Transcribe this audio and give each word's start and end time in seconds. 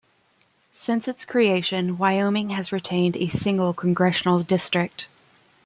Since 0.73 1.07
its 1.07 1.25
creation, 1.25 1.99
Wyoming 1.99 2.49
has 2.49 2.71
retained 2.71 3.15
a 3.17 3.27
single 3.27 3.71
congressional 3.71 4.39
district. 4.41 5.07